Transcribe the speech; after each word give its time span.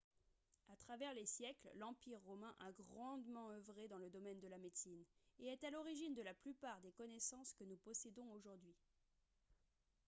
à 0.69 0.75
travers 0.77 1.13
les 1.13 1.27
siècles 1.27 1.69
l'empire 1.75 2.17
romain 2.25 2.55
a 2.61 2.71
grandement 2.71 3.51
œuvré 3.51 3.87
dans 3.87 3.99
le 3.99 4.09
domaine 4.09 4.39
de 4.39 4.47
la 4.47 4.57
médecine 4.57 5.03
et 5.37 5.49
est 5.49 5.63
à 5.63 5.69
l'origine 5.69 6.15
de 6.15 6.23
la 6.23 6.33
plupart 6.33 6.81
des 6.81 6.91
connaissances 6.93 7.53
que 7.53 7.65
nous 7.65 7.77
possédons 7.77 8.31
aujourd'hui 8.31 8.73